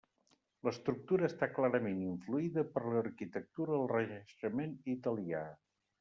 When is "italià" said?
4.95-5.43